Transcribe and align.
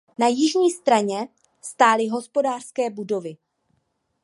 Na 0.17 0.27
jižní 0.27 0.71
straně 0.71 1.27
stály 1.61 2.07
hospodářské 2.07 2.89
budovy. 2.89 3.37